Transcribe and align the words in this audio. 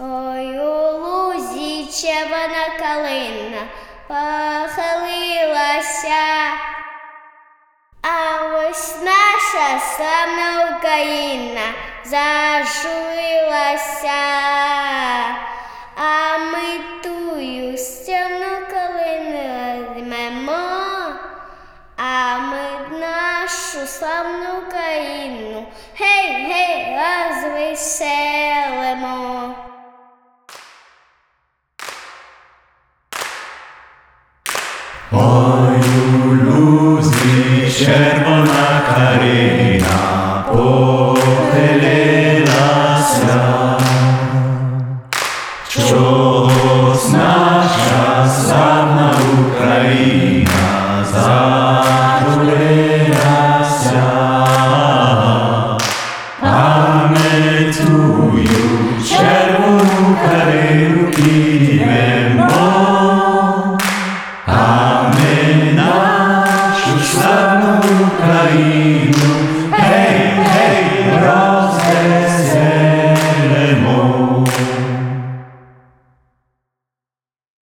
Ой, 0.00 0.58
у 0.58 0.98
лузі 0.98 1.86
червона 1.86 2.68
калина 2.78 3.62
похилилася. 4.08 5.56
А 8.02 8.16
ось 8.54 8.94
наша 9.02 9.80
славна 9.80 10.76
Україна 10.78 11.66
зажурилася, 12.04 12.90
а 15.96 16.38
ми 16.38 16.80
тую 17.02 17.78
стіну 17.78 18.66
калину 18.70 19.94
візьмемо, 19.96 20.62
а 21.96 22.38
ми 22.38 22.98
нашу 22.98 23.86
славну 23.86 24.58
Україну 24.66 25.66
гей, 25.98 26.46
гей, 26.46 26.98
розвеселимо. 26.98 28.17
Oiulus 35.10 37.06
mi 37.24 37.64
cervona 37.70 38.84
carina, 38.88 40.44